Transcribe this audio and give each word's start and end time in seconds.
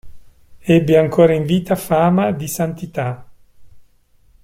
Ebbe 0.63 0.97
ancora 0.97 1.33
in 1.35 1.43
vita 1.45 1.75
fama 1.75 2.31
di 2.31 2.47
santità. 2.47 3.23